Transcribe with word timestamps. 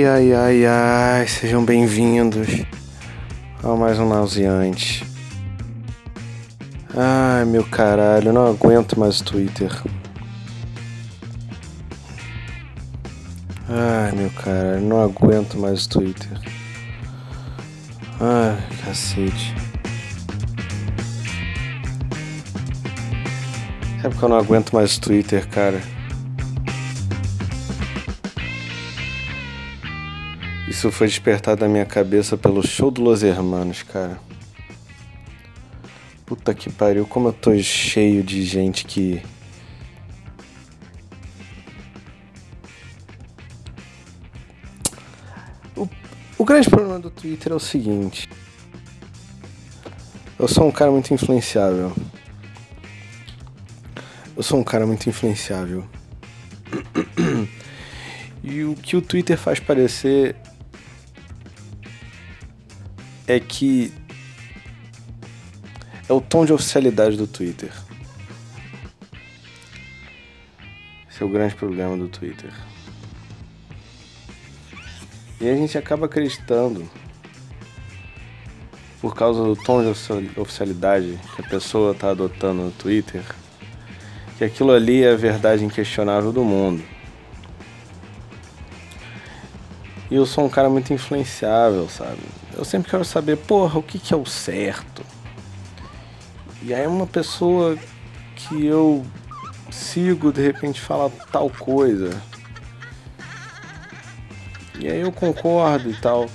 Ai, 0.00 0.06
ai, 0.06 0.32
ai, 0.32 0.64
ai, 0.64 1.26
sejam 1.28 1.62
bem-vindos 1.62 2.48
a 3.62 3.76
mais 3.76 3.98
um 3.98 4.08
nauseante. 4.08 5.04
Ai, 6.96 7.44
meu 7.44 7.62
caralho, 7.64 8.32
não 8.32 8.46
aguento 8.46 8.98
mais 8.98 9.20
o 9.20 9.24
Twitter. 9.24 9.70
Ai, 13.68 14.12
meu 14.12 14.30
caralho, 14.30 14.80
não 14.80 15.02
aguento 15.02 15.58
mais 15.58 15.84
o 15.84 15.88
Twitter. 15.90 16.32
Ai, 18.18 18.56
cacete. 18.82 19.54
Sabe 24.00 24.16
que 24.16 24.22
eu 24.22 24.28
não 24.30 24.38
aguento 24.38 24.72
mais 24.72 24.96
o 24.96 25.00
Twitter, 25.02 25.46
cara? 25.46 25.99
Isso 30.80 30.90
foi 30.90 31.08
despertado 31.08 31.60
na 31.60 31.68
minha 31.68 31.84
cabeça 31.84 32.38
pelo 32.38 32.66
show 32.66 32.90
do 32.90 33.02
Los 33.02 33.22
Hermanos, 33.22 33.82
cara. 33.82 34.18
Puta 36.24 36.54
que 36.54 36.72
pariu, 36.72 37.06
como 37.06 37.28
eu 37.28 37.34
tô 37.34 37.54
cheio 37.58 38.22
de 38.22 38.42
gente 38.42 38.86
que. 38.86 39.20
O, 45.76 45.86
o 46.38 46.44
grande 46.46 46.70
problema 46.70 46.98
do 46.98 47.10
Twitter 47.10 47.52
é 47.52 47.54
o 47.54 47.60
seguinte. 47.60 48.26
Eu 50.38 50.48
sou 50.48 50.66
um 50.66 50.72
cara 50.72 50.90
muito 50.90 51.12
influenciável. 51.12 51.92
Eu 54.34 54.42
sou 54.42 54.58
um 54.58 54.64
cara 54.64 54.86
muito 54.86 55.06
influenciável. 55.10 55.84
E 58.42 58.64
o 58.64 58.74
que 58.74 58.96
o 58.96 59.02
Twitter 59.02 59.36
faz 59.36 59.60
parecer 59.60 60.34
é 63.30 63.38
que 63.38 63.92
é 66.08 66.12
o 66.12 66.20
tom 66.20 66.44
de 66.44 66.52
oficialidade 66.52 67.16
do 67.16 67.28
Twitter. 67.28 67.70
Esse 71.08 71.22
é 71.22 71.24
o 71.24 71.28
grande 71.28 71.54
problema 71.54 71.96
do 71.96 72.08
Twitter. 72.08 72.52
E 75.40 75.48
a 75.48 75.54
gente 75.54 75.78
acaba 75.78 76.06
acreditando, 76.06 76.90
por 79.00 79.14
causa 79.14 79.44
do 79.44 79.54
tom 79.54 79.80
de 79.80 79.88
oficialidade 80.36 81.16
que 81.36 81.42
a 81.42 81.48
pessoa 81.48 81.92
está 81.92 82.10
adotando 82.10 82.64
no 82.64 82.70
Twitter, 82.72 83.22
que 84.36 84.42
aquilo 84.42 84.72
ali 84.72 85.04
é 85.04 85.12
a 85.12 85.16
verdade 85.16 85.64
inquestionável 85.64 86.32
do 86.32 86.42
mundo. 86.42 86.82
E 90.10 90.16
eu 90.16 90.26
sou 90.26 90.44
um 90.44 90.48
cara 90.48 90.68
muito 90.68 90.92
influenciável, 90.92 91.88
sabe? 91.88 92.18
Eu 92.60 92.64
sempre 92.66 92.90
quero 92.90 93.06
saber, 93.06 93.38
porra, 93.38 93.78
o 93.78 93.82
que, 93.82 93.98
que 93.98 94.12
é 94.12 94.16
o 94.18 94.26
certo? 94.26 95.02
E 96.60 96.74
aí 96.74 96.86
uma 96.86 97.06
pessoa 97.06 97.74
que 98.36 98.66
eu 98.66 99.02
sigo 99.70 100.30
de 100.30 100.42
repente 100.42 100.78
fala 100.78 101.10
tal 101.32 101.48
coisa. 101.48 102.22
E 104.78 104.86
aí 104.90 105.00
eu 105.00 105.10
concordo 105.10 105.88
e 105.88 105.94
tal. 106.02 106.28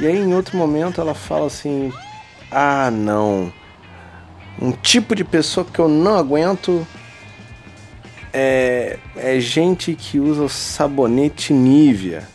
E 0.00 0.08
aí 0.08 0.18
em 0.18 0.34
outro 0.34 0.56
momento 0.56 1.00
ela 1.00 1.14
fala 1.14 1.46
assim: 1.46 1.92
"Ah, 2.50 2.90
não. 2.90 3.52
Um 4.60 4.72
tipo 4.72 5.14
de 5.14 5.22
pessoa 5.22 5.64
que 5.64 5.78
eu 5.78 5.86
não 5.86 6.18
aguento 6.18 6.84
é, 8.32 8.98
é 9.14 9.38
gente 9.38 9.94
que 9.94 10.18
usa 10.18 10.48
sabonete 10.48 11.52
Nivea. 11.52 12.26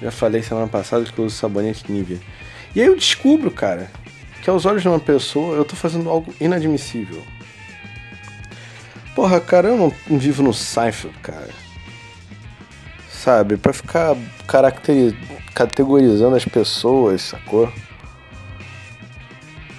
Já 0.00 0.10
falei 0.10 0.42
semana 0.42 0.66
passada 0.66 1.04
que 1.04 1.18
eu 1.18 1.26
uso 1.26 1.36
sabonete 1.36 1.90
Nivea. 1.90 2.20
E 2.74 2.80
aí 2.80 2.86
eu 2.86 2.96
descubro, 2.96 3.50
cara, 3.50 3.90
que 4.42 4.48
aos 4.48 4.64
olhos 4.64 4.82
de 4.82 4.88
uma 4.88 5.00
pessoa 5.00 5.56
eu 5.56 5.64
tô 5.64 5.76
fazendo 5.76 6.08
algo 6.08 6.32
inadmissível. 6.40 7.22
Porra, 9.14 9.40
cara, 9.40 9.68
eu 9.68 9.76
não 9.76 10.18
vivo 10.18 10.42
no 10.42 10.54
Seinfeld, 10.54 11.16
cara. 11.18 11.50
Sabe, 13.10 13.56
pra 13.56 13.72
ficar 13.72 14.16
categorizando 15.54 16.36
as 16.36 16.44
pessoas, 16.44 17.20
sacou? 17.22 17.70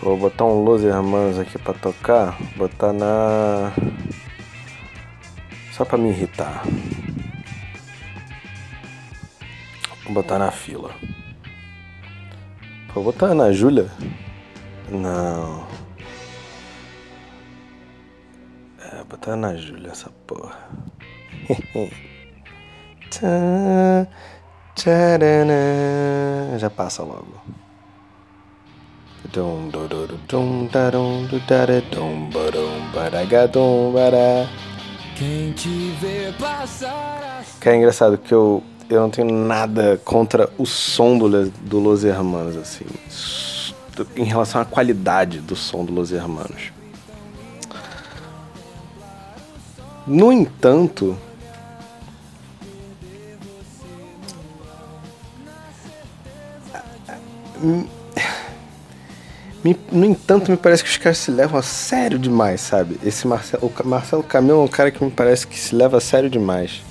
Vou 0.01 0.17
botar 0.17 0.45
um 0.45 0.63
Los 0.63 0.83
Hermanos 0.83 1.39
aqui 1.39 1.57
pra 1.57 1.73
tocar. 1.73 2.37
Botar 2.55 2.91
na. 2.91 3.71
Só 5.71 5.85
pra 5.85 5.97
me 5.97 6.09
irritar. 6.09 6.63
Botar 10.13 10.37
na 10.39 10.51
fila. 10.51 10.91
Vou 12.93 13.03
botar 13.03 13.33
na 13.33 13.51
Júlia? 13.51 13.89
Não. 14.89 15.65
É, 18.79 19.03
botar 19.05 19.35
na 19.35 19.55
Júlia 19.55 19.91
essa 19.91 20.09
porra. 20.27 20.57
Já 26.57 26.69
passa 26.69 27.03
logo. 27.03 27.41
Quem 35.15 35.53
te 35.53 35.91
vê 36.01 36.33
passar. 36.39 37.43
Que 37.61 37.69
é 37.69 37.77
engraçado 37.77 38.17
que 38.17 38.33
eu 38.33 38.63
eu 38.91 38.99
não 38.99 39.09
tenho 39.09 39.31
nada 39.31 39.99
contra 40.03 40.49
o 40.57 40.65
som 40.65 41.17
do, 41.17 41.49
do 41.49 41.79
Los 41.79 42.03
Hermanos, 42.03 42.57
assim. 42.57 42.85
Em 44.17 44.25
relação 44.25 44.59
à 44.59 44.65
qualidade 44.65 45.39
do 45.39 45.55
som 45.55 45.85
do 45.85 45.93
Los 45.93 46.11
Hermanos. 46.11 46.73
No 50.05 50.31
entanto, 50.31 51.17
me, 59.63 59.79
no 59.89 60.05
entanto, 60.05 60.51
me 60.51 60.57
parece 60.57 60.83
que 60.83 60.89
os 60.89 60.97
caras 60.97 61.19
se 61.19 61.31
levam 61.31 61.57
a 61.57 61.63
sério 61.63 62.19
demais, 62.19 62.59
sabe? 62.59 62.99
Esse 63.05 63.25
Marcelo, 63.25 63.71
o 63.71 63.87
Marcelo 63.87 64.23
Camilo 64.23 64.59
é 64.59 64.63
um 64.63 64.67
cara 64.67 64.91
que 64.91 65.01
me 65.01 65.11
parece 65.11 65.47
que 65.47 65.57
se 65.57 65.73
leva 65.73 65.97
a 65.97 66.01
sério 66.01 66.29
demais. 66.29 66.90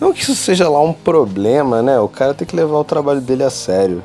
Não 0.00 0.14
que 0.14 0.22
isso 0.22 0.34
seja 0.34 0.66
lá 0.68 0.80
um 0.80 0.94
problema, 0.94 1.82
né? 1.82 2.00
O 2.00 2.08
cara 2.08 2.32
tem 2.32 2.46
que 2.46 2.56
levar 2.56 2.78
o 2.78 2.84
trabalho 2.84 3.20
dele 3.20 3.44
a 3.44 3.50
sério. 3.50 4.02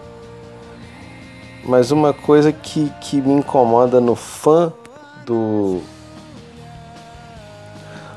Mas 1.64 1.90
uma 1.90 2.14
coisa 2.14 2.52
que, 2.52 2.92
que 3.00 3.22
me 3.22 3.34
incomoda 3.34 4.02
no 4.02 4.14
fã 4.14 4.74
do. 5.26 5.80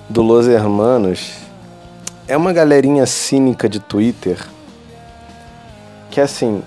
do 0.08 0.22
Los 0.22 0.48
Hermanos 0.48 1.34
é 2.26 2.36
uma 2.36 2.52
galerinha 2.52 3.06
cínica 3.06 3.68
de 3.68 3.78
Twitter 3.78 4.44
que 6.10 6.20
assim. 6.20 6.62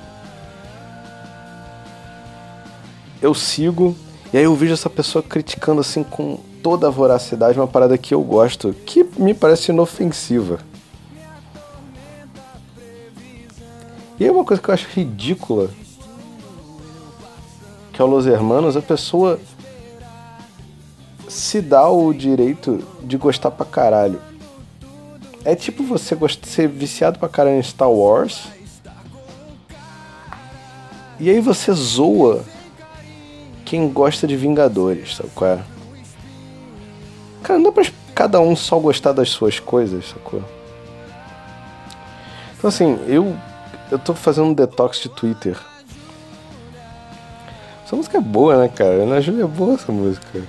Eu 3.21 3.33
sigo 3.35 3.95
e 4.33 4.38
aí 4.38 4.45
eu 4.45 4.55
vejo 4.55 4.73
essa 4.73 4.89
pessoa 4.89 5.21
criticando 5.21 5.81
assim 5.81 6.03
com 6.03 6.39
toda 6.63 6.88
a 6.88 6.89
voracidade 6.89 7.59
uma 7.59 7.67
parada 7.67 7.97
que 7.97 8.13
eu 8.13 8.21
gosto, 8.21 8.73
que 8.85 9.05
me 9.17 9.33
parece 9.33 9.71
inofensiva. 9.71 10.70
E 14.21 14.23
aí 14.23 14.29
uma 14.29 14.45
coisa 14.45 14.61
que 14.61 14.69
eu 14.69 14.73
acho 14.75 14.87
ridícula, 14.87 15.71
que 17.91 18.00
é 18.00 18.06
o 18.06 18.07
Los 18.07 18.27
Hermanos, 18.27 18.77
a 18.77 18.81
pessoa 18.81 19.39
se 21.27 21.59
dá 21.59 21.89
o 21.89 22.13
direito 22.13 22.88
de 23.01 23.18
gostar 23.18 23.50
pra 23.50 23.65
caralho. 23.65 24.21
É 25.44 25.56
tipo 25.56 25.83
você 25.83 26.15
ser 26.44 26.68
viciado 26.68 27.18
pra 27.18 27.27
caralho 27.27 27.57
em 27.57 27.63
Star 27.63 27.89
Wars. 27.89 28.44
E 31.19 31.27
aí 31.27 31.39
você 31.39 31.74
zoa 31.74 32.44
quem 33.65 33.89
gosta 33.89 34.27
de 34.27 34.35
Vingadores, 34.38 35.15
sabe 35.15 35.31
qual 35.33 35.50
é? 35.50 35.63
Cara, 37.41 37.57
não 37.57 37.71
dá 37.71 37.71
pra 37.71 37.91
cada 38.13 38.39
um 38.39 38.56
só 38.56 38.77
gostar 38.77 39.13
das 39.13 39.31
suas 39.31 39.59
coisas, 39.59 40.09
sacou? 40.09 40.44
Então 42.56 42.67
assim, 42.67 43.00
eu 43.07 43.35
eu 43.91 43.99
tô 43.99 44.13
fazendo 44.13 44.47
um 44.47 44.53
detox 44.53 45.01
de 45.01 45.09
Twitter. 45.09 45.57
Essa 47.85 47.95
música 47.95 48.17
é 48.17 48.21
boa, 48.21 48.55
né, 48.55 48.69
cara? 48.69 49.03
Ana 49.03 49.19
Júlia 49.19 49.43
é 49.43 49.47
boa 49.47 49.73
essa 49.73 49.91
música. 49.91 50.41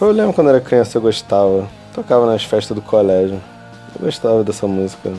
Eu 0.00 0.10
lembro 0.10 0.32
quando 0.32 0.48
era 0.48 0.60
criança 0.60 0.96
eu 0.96 1.02
gostava. 1.02 1.68
Tocava 1.94 2.24
nas 2.24 2.42
festas 2.42 2.74
do 2.74 2.80
colégio. 2.80 3.38
Eu 3.94 4.06
gostava 4.06 4.42
dessa 4.42 4.66
música. 4.66 5.12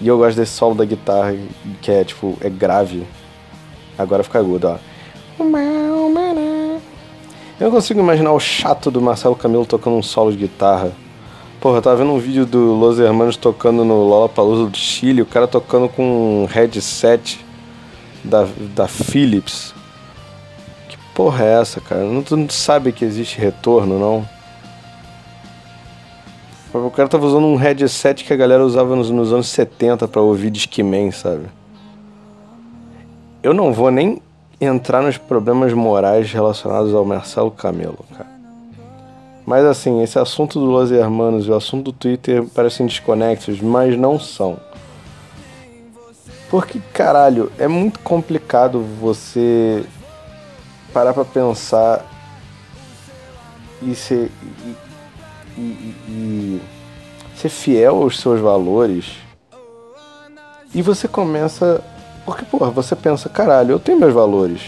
E 0.00 0.08
eu 0.08 0.18
gosto 0.18 0.36
desse 0.36 0.52
solo 0.52 0.74
da 0.74 0.84
guitarra, 0.84 1.36
que 1.80 1.92
é 1.92 2.02
tipo, 2.02 2.36
é 2.40 2.50
grave. 2.50 3.06
Agora 3.96 4.24
fica 4.24 4.40
agudo, 4.40 4.66
ó. 4.66 4.78
Eu 7.60 7.66
não 7.66 7.70
consigo 7.70 8.00
imaginar 8.00 8.32
o 8.32 8.40
chato 8.40 8.90
do 8.90 9.00
Marcelo 9.00 9.36
Camilo 9.36 9.66
tocando 9.66 9.96
um 9.96 10.02
solo 10.02 10.32
de 10.32 10.38
guitarra 10.38 10.92
Porra, 11.60 11.76
eu 11.76 11.82
tava 11.82 11.96
vendo 11.96 12.12
um 12.12 12.18
vídeo 12.18 12.46
do 12.46 12.72
Los 12.72 12.98
Hermanos 12.98 13.36
tocando 13.36 13.84
no 13.84 14.02
Lollapalooza 14.08 14.70
do 14.70 14.76
Chile, 14.78 15.20
o 15.20 15.26
cara 15.26 15.46
tocando 15.46 15.90
com 15.90 16.44
um 16.44 16.46
headset 16.46 17.44
da, 18.24 18.48
da 18.74 18.88
Philips. 18.88 19.74
Que 20.88 20.96
porra 21.14 21.44
é 21.44 21.60
essa, 21.60 21.78
cara? 21.78 22.02
Não, 22.02 22.22
tu 22.22 22.34
não 22.34 22.48
sabe 22.48 22.92
que 22.92 23.04
existe 23.04 23.38
retorno, 23.38 23.98
não? 23.98 24.26
O 26.72 26.90
cara 26.90 27.10
tava 27.10 27.26
usando 27.26 27.44
um 27.46 27.56
headset 27.56 28.24
que 28.24 28.32
a 28.32 28.36
galera 28.36 28.64
usava 28.64 28.96
nos, 28.96 29.10
nos 29.10 29.30
anos 29.30 29.48
70 29.48 30.08
pra 30.08 30.22
ouvir 30.22 30.50
Discman, 30.50 31.10
sabe? 31.10 31.44
Eu 33.42 33.52
não 33.52 33.70
vou 33.70 33.90
nem 33.90 34.22
entrar 34.58 35.02
nos 35.02 35.18
problemas 35.18 35.74
morais 35.74 36.32
relacionados 36.32 36.94
ao 36.94 37.04
Marcelo 37.04 37.50
Camelo, 37.50 37.98
cara. 38.16 38.39
Mas 39.50 39.64
assim, 39.64 40.00
esse 40.00 40.16
assunto 40.16 40.60
do 40.60 40.66
Los 40.66 40.92
Hermanos 40.92 41.44
e 41.48 41.50
o 41.50 41.56
assunto 41.56 41.86
do 41.86 41.92
Twitter 41.92 42.44
parecem 42.54 42.86
desconexos, 42.86 43.60
mas 43.60 43.98
não 43.98 44.16
são. 44.16 44.60
Porque, 46.48 46.80
caralho, 46.94 47.50
é 47.58 47.66
muito 47.66 47.98
complicado 47.98 48.80
você 49.00 49.84
parar 50.92 51.12
pra 51.12 51.24
pensar 51.24 52.06
e 53.82 53.92
ser. 53.92 54.30
E, 55.58 55.60
e, 55.60 55.96
e 56.08 56.62
ser 57.34 57.48
fiel 57.48 58.04
aos 58.04 58.20
seus 58.20 58.40
valores. 58.40 59.16
E 60.72 60.80
você 60.80 61.08
começa. 61.08 61.82
Porque, 62.24 62.44
porra, 62.44 62.70
você 62.70 62.94
pensa, 62.94 63.28
caralho, 63.28 63.72
eu 63.72 63.80
tenho 63.80 63.98
meus 63.98 64.14
valores. 64.14 64.62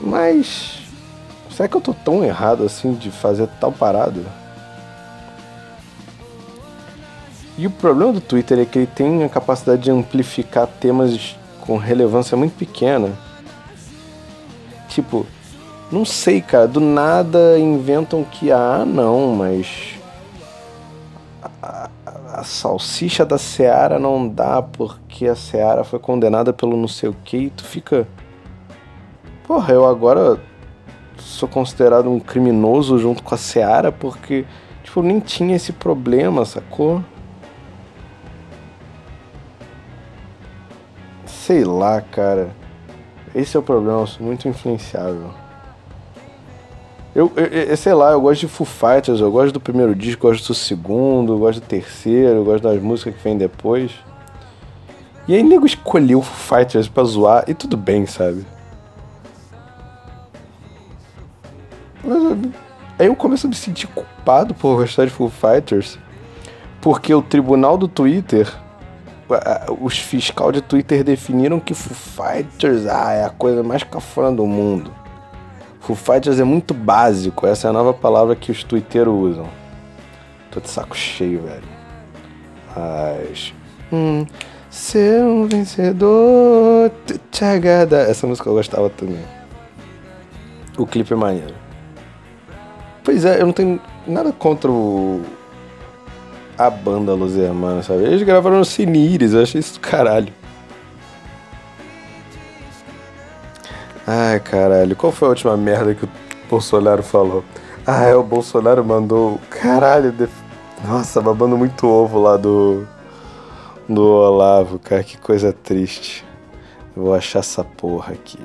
Mas 0.00 0.81
Será 1.52 1.68
que 1.68 1.76
eu 1.76 1.80
tô 1.80 1.92
tão 1.92 2.24
errado 2.24 2.64
assim 2.64 2.94
de 2.94 3.10
fazer 3.10 3.46
tal 3.60 3.70
parada? 3.70 4.22
E 7.58 7.66
o 7.66 7.70
problema 7.70 8.14
do 8.14 8.20
Twitter 8.20 8.58
é 8.58 8.64
que 8.64 8.78
ele 8.78 8.86
tem 8.86 9.22
a 9.22 9.28
capacidade 9.28 9.82
de 9.82 9.90
amplificar 9.90 10.66
temas 10.66 11.36
com 11.60 11.76
relevância 11.76 12.36
muito 12.36 12.56
pequena. 12.56 13.10
Tipo, 14.88 15.26
não 15.90 16.06
sei, 16.06 16.40
cara, 16.40 16.66
do 16.66 16.80
nada 16.80 17.58
inventam 17.58 18.24
que, 18.24 18.50
ah, 18.50 18.84
não, 18.86 19.34
mas. 19.34 19.94
A, 21.62 21.90
a, 22.06 22.40
a 22.40 22.44
salsicha 22.44 23.26
da 23.26 23.36
Seara 23.36 23.98
não 23.98 24.26
dá 24.26 24.62
porque 24.62 25.26
a 25.26 25.36
Seara 25.36 25.84
foi 25.84 25.98
condenada 25.98 26.52
pelo 26.52 26.76
não 26.76 26.88
sei 26.88 27.10
o 27.10 27.16
que 27.24 27.36
e 27.36 27.50
tu 27.50 27.64
fica. 27.64 28.08
Porra, 29.46 29.74
eu 29.74 29.86
agora 29.86 30.40
sou 31.18 31.48
considerado 31.48 32.10
um 32.10 32.20
criminoso 32.20 32.98
junto 32.98 33.22
com 33.22 33.34
a 33.34 33.38
Seara 33.38 33.90
porque, 33.90 34.44
tipo, 34.82 35.02
nem 35.02 35.20
tinha 35.20 35.56
esse 35.56 35.72
problema, 35.72 36.44
sacou? 36.44 37.02
Sei 41.24 41.64
lá, 41.64 42.00
cara. 42.00 42.50
Esse 43.34 43.56
é 43.56 43.60
o 43.60 43.62
problema, 43.62 44.00
eu 44.00 44.06
sou 44.06 44.26
muito 44.26 44.46
influenciável. 44.46 45.30
Eu, 47.14 47.30
eu, 47.36 47.46
eu, 47.46 47.76
sei 47.76 47.92
lá, 47.92 48.12
eu 48.12 48.20
gosto 48.20 48.40
de 48.40 48.48
Foo 48.48 48.66
Fighters, 48.66 49.20
eu 49.20 49.30
gosto 49.30 49.52
do 49.52 49.60
primeiro 49.60 49.94
disco, 49.94 50.26
gosto 50.26 50.48
do 50.48 50.54
segundo, 50.54 51.36
gosto 51.38 51.60
do 51.60 51.66
terceiro, 51.66 52.42
gosto 52.42 52.62
das 52.62 52.80
músicas 52.80 53.14
que 53.14 53.22
vem 53.22 53.36
depois. 53.36 53.92
E 55.28 55.34
aí 55.34 55.42
nego 55.42 55.66
escolheu 55.66 56.22
Foo 56.22 56.58
Fighters 56.58 56.88
pra 56.88 57.04
zoar 57.04 57.44
e 57.46 57.54
tudo 57.54 57.76
bem, 57.76 58.06
sabe? 58.06 58.46
Aí 62.98 63.06
eu 63.06 63.16
começo 63.16 63.46
a 63.46 63.50
me 63.50 63.56
sentir 63.56 63.86
culpado 63.88 64.54
por 64.54 64.76
gostar 64.76 65.04
de 65.04 65.10
Foo 65.10 65.30
Fighters, 65.30 65.98
porque 66.80 67.14
o 67.14 67.22
tribunal 67.22 67.78
do 67.78 67.88
Twitter, 67.88 68.52
os 69.80 69.98
fiscal 69.98 70.52
de 70.52 70.60
Twitter 70.60 71.02
definiram 71.02 71.58
que 71.58 71.74
Foo 71.74 71.94
Fighters 71.94 72.86
ah, 72.86 73.12
é 73.12 73.24
a 73.24 73.30
coisa 73.30 73.62
mais 73.62 73.82
cafona 73.82 74.30
do 74.30 74.46
mundo. 74.46 74.92
Foo 75.80 75.96
Fighters 75.96 76.38
é 76.38 76.44
muito 76.44 76.74
básico, 76.74 77.46
essa 77.46 77.68
é 77.68 77.70
a 77.70 77.72
nova 77.72 77.92
palavra 77.92 78.36
que 78.36 78.52
os 78.52 78.62
twitteiros 78.62 79.14
usam. 79.14 79.48
Tô 80.50 80.60
de 80.60 80.68
saco 80.68 80.96
cheio, 80.96 81.42
velho. 81.42 81.62
Mas. 82.76 83.54
Hum, 83.92 84.26
ser 84.68 85.22
um 85.22 85.46
vencedor. 85.46 86.92
Essa 88.08 88.26
música 88.26 88.48
eu 88.48 88.54
gostava 88.54 88.88
também. 88.90 89.24
O 90.78 90.86
clipe 90.86 91.12
é 91.12 91.16
maneiro. 91.16 91.61
Pois 93.04 93.24
é, 93.24 93.40
eu 93.40 93.46
não 93.46 93.52
tenho 93.52 93.80
nada 94.06 94.32
contra 94.32 94.70
o... 94.70 95.22
a 96.56 96.70
banda 96.70 97.14
Los 97.14 97.36
Hermanos, 97.36 97.86
sabe? 97.86 98.04
Eles 98.04 98.22
gravaram 98.22 98.58
no 98.58 98.64
Sinires, 98.64 99.32
eu 99.32 99.42
achei 99.42 99.60
isso 99.60 99.74
do 99.74 99.80
caralho. 99.80 100.32
Ai, 104.06 104.40
caralho, 104.40 104.96
qual 104.96 105.12
foi 105.12 105.28
a 105.28 105.30
última 105.30 105.56
merda 105.56 105.94
que 105.94 106.04
o 106.04 106.08
Bolsonaro 106.48 107.02
falou? 107.02 107.44
Ah, 107.86 108.04
é, 108.04 108.14
o 108.14 108.22
Bolsonaro 108.22 108.84
mandou. 108.84 109.40
Caralho, 109.50 110.12
def... 110.12 110.30
nossa, 110.84 111.20
babando 111.20 111.56
muito 111.56 111.86
ovo 111.86 112.20
lá 112.20 112.36
do. 112.36 112.86
Do 113.88 114.04
Olavo, 114.04 114.78
cara, 114.78 115.02
que 115.02 115.18
coisa 115.18 115.52
triste. 115.52 116.24
Eu 116.96 117.02
vou 117.04 117.14
achar 117.14 117.40
essa 117.40 117.64
porra 117.64 118.12
aqui. 118.12 118.38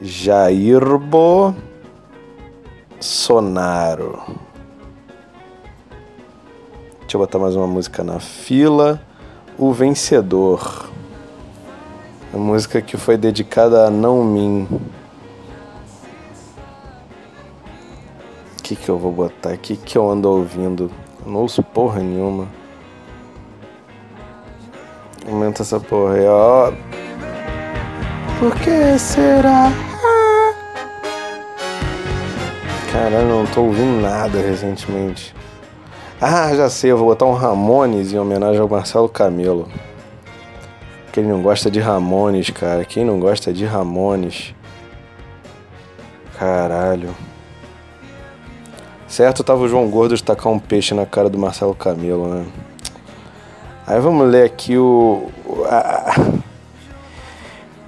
Jairbo. 0.00 1.54
Sonaro. 3.00 4.22
Deixa 7.00 7.16
eu 7.16 7.20
botar 7.20 7.38
mais 7.38 7.54
uma 7.54 7.66
música 7.66 8.02
na 8.02 8.18
fila. 8.18 9.00
O 9.58 9.72
Vencedor. 9.72 10.90
A 12.32 12.36
música 12.36 12.82
que 12.82 12.96
foi 12.96 13.16
dedicada 13.16 13.86
a 13.86 13.90
Não 13.90 14.24
Min. 14.24 14.66
O 18.58 18.62
que, 18.62 18.74
que 18.74 18.88
eu 18.88 18.98
vou 18.98 19.12
botar? 19.12 19.52
O 19.54 19.58
que, 19.58 19.76
que 19.76 19.96
eu 19.96 20.10
ando 20.10 20.28
ouvindo? 20.28 20.90
Eu 21.24 21.30
não 21.30 21.40
ouço 21.40 21.62
porra 21.62 22.00
nenhuma. 22.00 22.48
Aumenta 25.26 25.62
essa 25.62 25.78
porra 25.78 26.14
aí, 26.14 26.26
ó. 26.26 26.72
Por 28.38 28.54
que 28.56 28.98
será? 28.98 29.70
Caralho, 32.94 33.26
não 33.28 33.44
tô 33.44 33.62
ouvindo 33.62 34.00
nada 34.00 34.38
recentemente. 34.38 35.34
Ah, 36.20 36.54
já 36.54 36.70
sei, 36.70 36.92
eu 36.92 36.96
vou 36.96 37.08
botar 37.08 37.24
um 37.24 37.32
Ramones 37.32 38.12
em 38.12 38.18
homenagem 38.20 38.60
ao 38.60 38.68
Marcelo 38.68 39.08
Camelo. 39.08 39.68
Quem 41.10 41.24
não 41.24 41.42
gosta 41.42 41.68
de 41.68 41.80
Ramones, 41.80 42.50
cara? 42.50 42.84
Quem 42.84 43.04
não 43.04 43.18
gosta 43.18 43.52
de 43.52 43.64
Ramones? 43.64 44.54
Caralho. 46.38 47.16
Certo, 49.08 49.42
tava 49.42 49.62
o 49.62 49.68
João 49.68 49.90
Gordo 49.90 50.14
de 50.14 50.22
tacar 50.22 50.52
um 50.52 50.60
peixe 50.60 50.94
na 50.94 51.04
cara 51.04 51.28
do 51.28 51.36
Marcelo 51.36 51.74
Camelo, 51.74 52.32
né? 52.32 52.46
Aí 53.88 53.98
vamos 53.98 54.30
ler 54.30 54.44
aqui 54.44 54.78
o. 54.78 55.32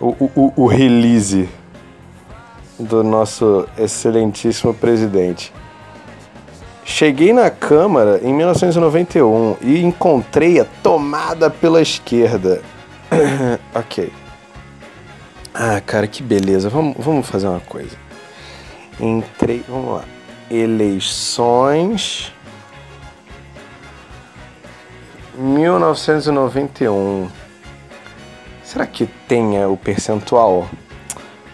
O, 0.00 0.08
o, 0.08 0.52
o 0.56 0.66
release 0.66 1.48
do 2.78 3.02
nosso 3.02 3.66
excelentíssimo 3.78 4.74
presidente. 4.74 5.52
Cheguei 6.84 7.32
na 7.32 7.50
Câmara 7.50 8.20
em 8.22 8.32
1991 8.32 9.56
e 9.60 9.82
encontrei 9.82 10.60
a 10.60 10.64
tomada 10.82 11.50
pela 11.50 11.82
esquerda. 11.82 12.62
ok. 13.74 14.12
Ah, 15.52 15.80
cara, 15.80 16.06
que 16.06 16.22
beleza. 16.22 16.68
Vamos, 16.68 16.96
vamos 16.98 17.26
fazer 17.26 17.48
uma 17.48 17.60
coisa. 17.60 17.96
Entrei. 19.00 19.64
Vamos 19.68 19.96
lá. 19.96 20.04
Eleições. 20.50 22.32
1991. 25.36 27.28
Será 28.62 28.86
que 28.86 29.06
tenha 29.28 29.68
o 29.68 29.76
percentual? 29.76 30.68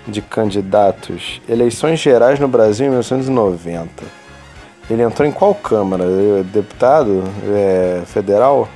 De 0.06 0.21
candidatos. 0.23 1.40
Eleições 1.49 2.00
gerais 2.00 2.38
no 2.38 2.49
Brasil 2.49 2.87
em 2.87 2.90
1990. 2.90 4.23
Ele 4.90 5.02
entrou 5.02 5.26
em 5.26 5.32
qual 5.32 5.54
Câmara? 5.54 6.04
Deputado 6.44 7.23
é, 7.47 8.02
federal? 8.06 8.68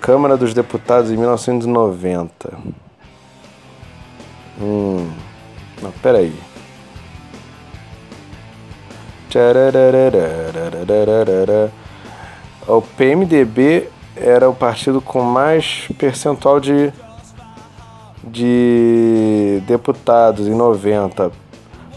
Câmara 0.00 0.36
dos 0.36 0.54
Deputados 0.54 1.10
em 1.10 1.16
1990. 1.16 2.52
Hum. 4.60 5.10
Não, 5.82 5.90
peraí. 6.02 6.34
O 12.66 12.80
PMDB 12.80 13.88
era 14.16 14.48
o 14.48 14.54
partido 14.54 15.00
com 15.00 15.22
mais 15.22 15.88
percentual 15.98 16.58
de 16.58 16.90
de 18.26 19.62
deputados 19.66 20.46
em 20.48 20.54
90, 20.54 21.30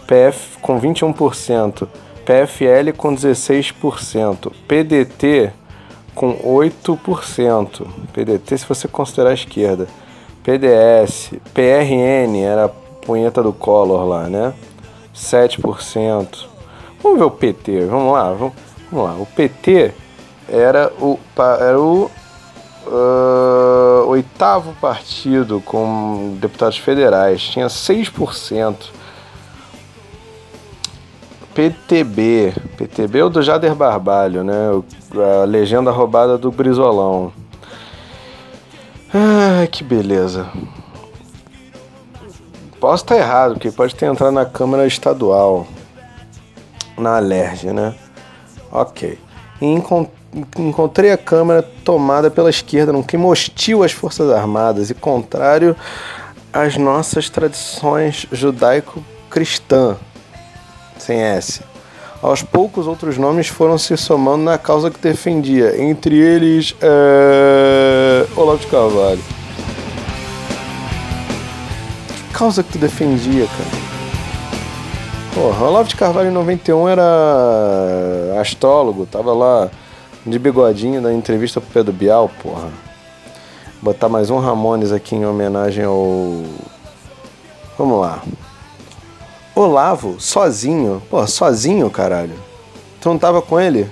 PF 0.06 0.58
com 0.60 0.80
21%, 0.80 1.88
PFL 2.24 2.92
com 2.96 3.14
16%, 3.14 4.52
PDT 4.66 5.52
com 6.14 6.36
8%. 6.36 7.86
PDT 8.12 8.58
se 8.58 8.66
você 8.66 8.86
considerar 8.86 9.30
a 9.30 9.34
esquerda. 9.34 9.86
PDS, 10.42 11.32
PRN 11.52 12.42
era 12.42 12.64
a 12.66 12.68
punheta 12.68 13.42
do 13.42 13.52
Collor 13.52 14.06
lá, 14.06 14.28
né? 14.28 14.54
7%. 15.14 16.46
Vamos 17.02 17.18
ver 17.18 17.24
o 17.24 17.30
PT, 17.30 17.86
vamos 17.86 18.12
lá, 18.12 18.32
vamos, 18.32 18.54
lá. 18.92 19.14
O 19.14 19.26
PT 19.26 19.92
era 20.48 20.92
o, 21.00 21.18
era 21.60 21.80
o 21.80 22.10
uh, 22.86 23.89
oitavo 24.10 24.74
partido 24.80 25.60
com 25.60 26.36
deputados 26.40 26.78
federais, 26.78 27.42
tinha 27.42 27.66
6%. 27.66 28.76
PTB, 31.54 32.54
PTB 32.76 33.18
é 33.18 33.24
o 33.24 33.28
do 33.28 33.42
Jader 33.42 33.74
Barbalho, 33.74 34.44
né? 34.44 34.54
A 35.42 35.44
legenda 35.44 35.90
roubada 35.90 36.38
do 36.38 36.50
Brizolão. 36.50 37.32
Ah, 39.12 39.66
que 39.66 39.82
beleza. 39.82 40.48
Posso 42.78 43.04
estar 43.04 43.16
errado, 43.16 43.54
porque 43.54 43.70
pode 43.70 43.94
ter 43.94 44.06
entrado 44.06 44.32
na 44.32 44.46
Câmara 44.46 44.86
Estadual, 44.86 45.66
na 46.96 47.16
Alerj, 47.16 47.72
né? 47.72 47.94
Ok. 48.72 49.18
E 49.60 49.66
encontrei 50.58 51.10
a 51.12 51.18
Câmara 51.18 51.62
tomada 51.84 52.30
pela 52.30 52.50
esquerda 52.50 52.92
num 52.92 53.02
clima 53.02 53.26
hostil 53.26 53.82
às 53.82 53.92
Forças 53.92 54.30
Armadas 54.30 54.90
e 54.90 54.94
contrário 54.94 55.76
às 56.52 56.76
nossas 56.76 57.28
tradições 57.28 58.26
judaico-cristã, 58.30 59.96
sem 60.98 61.20
S. 61.20 61.62
Aos 62.22 62.42
poucos, 62.42 62.86
outros 62.86 63.16
nomes 63.16 63.48
foram 63.48 63.78
se 63.78 63.96
somando 63.96 64.44
na 64.44 64.58
causa 64.58 64.90
que 64.90 64.98
defendia, 64.98 65.80
entre 65.80 66.18
eles 66.18 66.74
é... 66.82 68.26
Olavo 68.36 68.58
de 68.58 68.66
Carvalho. 68.66 69.22
Que 72.28 72.38
causa 72.38 72.62
que 72.62 72.72
tu 72.72 72.78
defendia, 72.78 73.46
cara? 73.46 73.90
Porra, 75.34 75.66
Olavo 75.66 75.88
de 75.88 75.96
Carvalho 75.96 76.28
em 76.28 76.32
91 76.32 76.88
era 76.88 77.02
astrólogo, 78.38 79.06
tava 79.06 79.32
lá 79.32 79.70
de 80.24 80.38
bigodinho 80.38 81.00
da 81.00 81.12
entrevista 81.12 81.60
pro 81.60 81.70
Pedro 81.70 81.92
Bial, 81.92 82.30
porra. 82.42 82.70
Botar 83.80 84.08
mais 84.08 84.28
um 84.28 84.38
Ramones 84.38 84.92
aqui 84.92 85.16
em 85.16 85.24
homenagem 85.24 85.84
ao. 85.84 86.44
Vamos 87.78 88.00
lá. 88.00 88.22
Olavo, 89.54 90.20
sozinho. 90.20 91.02
Pô, 91.08 91.26
sozinho, 91.26 91.90
caralho. 91.90 92.34
Tu 93.00 93.08
não 93.08 93.18
tava 93.18 93.40
com 93.40 93.58
ele? 93.58 93.88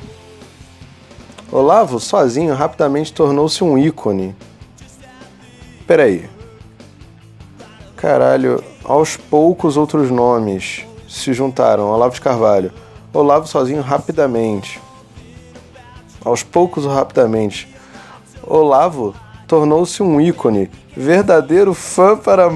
Olavo, 1.50 1.98
sozinho, 1.98 2.54
rapidamente 2.54 3.12
tornou-se 3.12 3.64
um 3.64 3.78
ícone. 3.78 4.36
Peraí. 5.86 6.28
Caralho, 7.96 8.62
aos 8.84 9.16
poucos 9.16 9.78
outros 9.78 10.10
nomes 10.10 10.84
se 11.08 11.32
juntaram. 11.32 11.90
Olavo 11.90 12.14
de 12.14 12.20
Carvalho. 12.20 12.70
Olavo 13.12 13.46
sozinho 13.46 13.80
rapidamente. 13.80 14.78
Aos 16.24 16.42
poucos 16.42 16.84
ou 16.84 16.92
rapidamente. 16.92 17.68
Olavo 18.42 19.14
tornou-se 19.46 20.02
um 20.02 20.20
ícone. 20.20 20.70
Verdadeiro 20.96 21.74
fã 21.74 22.16
para. 22.16 22.48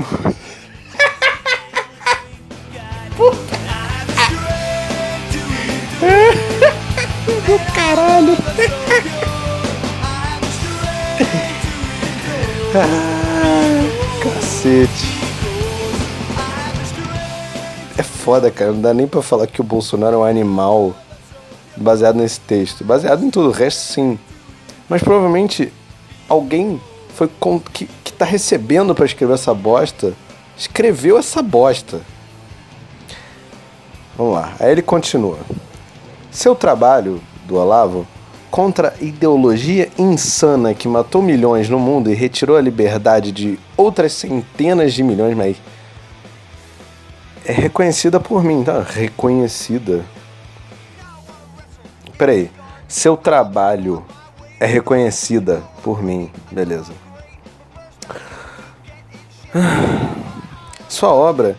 do 7.47 7.59
caralho. 7.75 8.37
cacete. 14.23 15.23
É 17.99 18.03
foda, 18.03 18.51
cara. 18.51 18.73
Não 18.73 18.81
dá 18.81 18.95
nem 18.95 19.07
pra 19.07 19.23
falar 19.23 19.47
que 19.47 19.61
o 19.61 19.65
Bolsonaro 19.65 20.17
é 20.17 20.19
um 20.19 20.25
animal 20.25 20.95
baseado 21.83 22.17
nesse 22.17 22.41
texto. 22.41 22.85
Baseado 22.85 23.25
em 23.25 23.31
tudo, 23.31 23.49
o 23.49 23.53
resto 23.53 23.81
sim. 23.81 24.19
Mas 24.89 25.03
provavelmente 25.03 25.73
alguém 26.29 26.81
foi 27.15 27.29
com, 27.39 27.61
que, 27.61 27.89
que 28.03 28.13
tá 28.13 28.25
recebendo 28.25 28.95
para 28.95 29.05
escrever 29.05 29.35
essa 29.35 29.53
bosta 29.53 30.15
escreveu 30.57 31.19
essa 31.19 31.43
bosta. 31.43 32.01
Vamos 34.17 34.35
lá. 34.35 34.55
Aí 34.61 34.71
ele 34.71 34.83
continua. 34.83 35.39
Seu 36.31 36.55
trabalho 36.55 37.21
do 37.47 37.57
Olavo 37.57 38.07
contra 38.51 38.95
a 38.99 39.05
ideologia 39.05 39.91
insana 39.99 40.75
que 40.75 40.87
matou 40.87 41.23
milhões 41.23 41.69
no 41.69 41.79
mundo 41.79 42.11
e 42.11 42.15
retirou 42.15 42.57
a 42.57 42.61
liberdade 42.61 43.33
de 43.33 43.59
outras 43.77 44.13
centenas 44.13 44.93
de 44.93 45.03
milhões, 45.03 45.37
mas 45.37 45.57
é 47.45 47.53
reconhecida 47.53 48.21
por 48.21 48.45
mim, 48.45 48.63
tá? 48.63 48.83
Reconhecida. 48.83 50.05
Peraí. 52.23 52.49
Seu 52.87 53.17
trabalho 53.17 54.07
é 54.61 54.65
reconhecida 54.65 55.61
por 55.83 56.01
mim, 56.01 56.31
beleza. 56.53 56.93
Sua 60.89 61.09
obra 61.09 61.57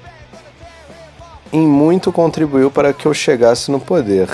em 1.52 1.68
muito 1.68 2.14
contribuiu 2.14 2.72
para 2.72 2.94
que 2.94 3.06
eu 3.06 3.14
chegasse 3.14 3.70
no 3.70 3.78
poder. 3.78 4.30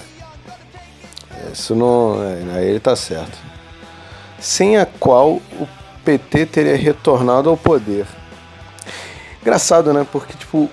Isso 1.51 1.73
não. 1.73 2.19
Aí 2.53 2.67
ele 2.67 2.79
tá 2.79 2.95
certo. 2.95 3.35
Sem 4.39 4.77
a 4.77 4.85
qual 4.85 5.41
o 5.59 5.67
PT 6.05 6.45
teria 6.45 6.77
retornado 6.77 7.49
ao 7.49 7.57
poder. 7.57 8.05
Engraçado, 9.41 9.91
né? 9.91 10.05
Porque, 10.11 10.37
tipo, 10.37 10.69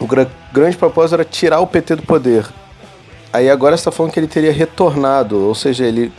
o 0.00 0.06
grande 0.50 0.78
propósito 0.78 1.12
era 1.12 1.26
tirar 1.26 1.60
o 1.60 1.66
PT 1.66 1.96
do 1.96 2.02
poder. 2.04 2.46
Aí 3.32 3.50
agora 3.50 3.74
está 3.74 3.90
falando 3.90 4.12
que 4.12 4.20
ele 4.20 4.26
teria 4.26 4.52
retornado, 4.52 5.38
ou 5.38 5.54
seja, 5.54 5.84
ele 5.84 6.12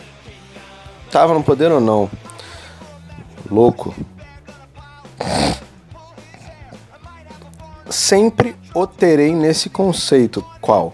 estava 1.05 1.33
no 1.33 1.43
poder 1.43 1.71
ou 1.71 1.81
não. 1.81 2.09
Louco. 3.49 3.95
Sempre 7.89 8.55
o 8.75 8.85
terei 8.85 9.33
nesse 9.33 9.69
conceito. 9.69 10.45
Qual? 10.61 10.93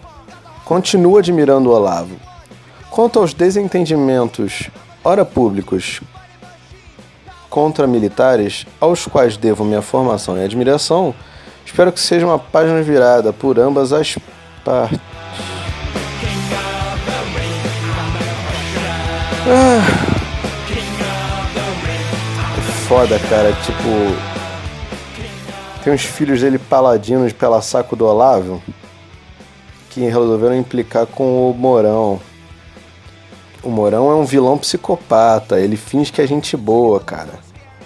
Continuo 0.64 1.18
admirando 1.18 1.68
o 1.68 1.74
Olavo. 1.74 2.16
Quanto 2.90 3.18
aos 3.18 3.34
desentendimentos, 3.34 4.70
ora 5.04 5.22
públicos, 5.22 6.00
contra 7.50 7.86
militares, 7.86 8.66
aos 8.80 9.06
quais 9.06 9.36
devo 9.36 9.64
minha 9.64 9.82
formação 9.82 10.38
e 10.38 10.44
admiração, 10.44 11.14
espero 11.64 11.92
que 11.92 12.00
seja 12.00 12.26
uma 12.26 12.38
página 12.38 12.82
virada 12.82 13.32
por 13.34 13.58
ambas 13.58 13.92
as 13.92 14.16
partes. 14.64 15.05
Ah. 19.48 19.80
É 22.58 22.72
foda, 22.88 23.18
cara. 23.18 23.52
Tipo. 23.52 23.88
Tem 25.84 25.92
uns 25.92 26.04
filhos 26.04 26.40
dele 26.40 26.58
paladinos 26.58 27.32
pela 27.32 27.62
saco 27.62 27.94
do 27.94 28.04
Olavo 28.06 28.60
que 29.90 30.00
resolveram 30.00 30.56
implicar 30.56 31.06
com 31.06 31.50
o 31.50 31.54
Morão. 31.54 32.20
O 33.62 33.70
Morão 33.70 34.10
é 34.10 34.14
um 34.14 34.24
vilão 34.24 34.58
psicopata, 34.58 35.58
ele 35.58 35.76
finge 35.76 36.12
que 36.12 36.20
é 36.20 36.26
gente 36.26 36.56
boa, 36.56 37.00
cara. 37.00 37.32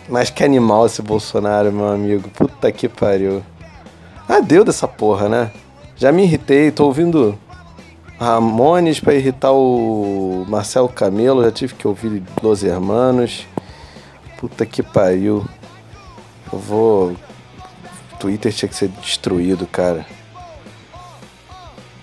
Mas 0.09 0.29
que 0.29 0.43
animal 0.43 0.87
esse 0.87 1.01
Bolsonaro, 1.03 1.71
meu 1.71 1.87
amigo. 1.87 2.29
Puta 2.31 2.73
que 2.73 2.89
pariu. 2.89 3.43
Ah, 4.29 4.41
deu 4.41 4.65
dessa 4.65 4.89
porra, 4.89 5.29
né? 5.29 5.53
Já 5.95 6.11
me 6.11 6.25
irritei, 6.25 6.71
tô 6.73 6.87
ouvindo 6.87 7.39
Ramones 8.21 9.01
para 9.01 9.15
irritar 9.15 9.51
o 9.51 10.45
Marcelo 10.47 10.89
Camelo, 10.89 11.43
já 11.43 11.51
tive 11.51 11.75
que 11.75 11.89
ouvir 11.89 12.23
Los 12.43 12.63
Hermanos. 12.63 13.47
Puta 14.39 14.65
que 14.67 14.83
pariu. 14.83 15.45
Eu 16.53 16.59
vou. 16.59 17.17
Twitter 18.21 18.53
tinha 18.53 18.69
que 18.69 18.75
ser 18.77 18.89
destruído, 18.89 19.67
cara 19.67 20.05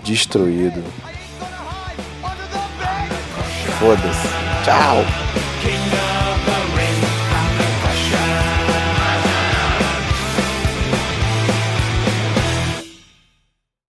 destruído. 0.07 0.81
Foda-se. 3.79 4.27
Tchau. 4.63 5.46